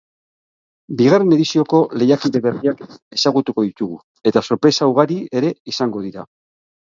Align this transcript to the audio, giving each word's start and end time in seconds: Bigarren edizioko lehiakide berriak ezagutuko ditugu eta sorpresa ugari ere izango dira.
Bigarren 1.01 1.33
edizioko 1.35 1.81
lehiakide 2.03 2.41
berriak 2.45 2.81
ezagutuko 3.17 3.67
ditugu 3.67 3.99
eta 4.31 4.45
sorpresa 4.47 4.87
ugari 4.95 5.19
ere 5.43 5.55
izango 5.73 6.05
dira. 6.07 6.25